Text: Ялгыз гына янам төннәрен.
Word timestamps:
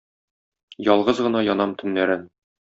Ялгыз 0.87 1.21
гына 1.27 1.45
янам 1.53 1.77
төннәрен. 1.83 2.27